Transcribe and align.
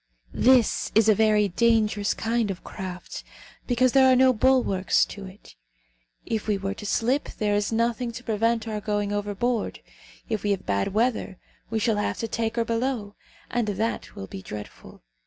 "This 0.33 0.91
is 0.95 1.07
a 1.07 1.13
very 1.13 1.47
dangerous 1.47 2.15
kind 2.15 2.49
of 2.49 2.63
craft, 2.63 3.23
because 3.67 3.91
there 3.91 4.11
are 4.11 4.15
no 4.15 4.33
bulwarks 4.33 5.05
to 5.05 5.27
it. 5.27 5.53
If 6.25 6.47
we 6.47 6.57
were 6.57 6.73
to 6.73 6.87
slip, 6.87 7.29
there 7.37 7.53
is 7.53 7.71
nothing 7.71 8.11
to 8.13 8.23
prevent 8.23 8.67
our 8.67 8.81
going 8.81 9.11
overboard. 9.11 9.79
If 10.27 10.41
we 10.41 10.49
have 10.49 10.65
bad 10.65 10.95
weather, 10.95 11.37
we 11.69 11.77
shall 11.77 11.97
have 11.97 12.17
to 12.17 12.27
take 12.27 12.55
her 12.55 12.65
below, 12.65 13.13
and 13.51 13.67
that 13.67 14.15
will 14.15 14.25
be 14.25 14.41
dreadful. 14.41 15.03